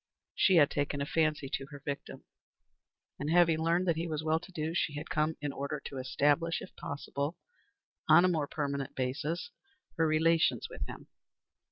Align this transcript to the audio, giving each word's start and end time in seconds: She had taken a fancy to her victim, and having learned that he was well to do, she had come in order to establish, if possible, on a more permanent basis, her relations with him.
She 0.33 0.55
had 0.55 0.71
taken 0.71 0.99
a 0.99 1.05
fancy 1.05 1.47
to 1.47 1.67
her 1.67 1.79
victim, 1.85 2.23
and 3.19 3.29
having 3.29 3.59
learned 3.59 3.87
that 3.87 3.97
he 3.97 4.07
was 4.07 4.23
well 4.23 4.39
to 4.39 4.51
do, 4.51 4.73
she 4.73 4.95
had 4.95 5.11
come 5.11 5.37
in 5.41 5.53
order 5.53 5.79
to 5.85 5.99
establish, 5.99 6.59
if 6.59 6.75
possible, 6.75 7.37
on 8.09 8.25
a 8.25 8.27
more 8.27 8.47
permanent 8.47 8.95
basis, 8.95 9.51
her 9.97 10.07
relations 10.07 10.65
with 10.71 10.87
him. 10.87 11.05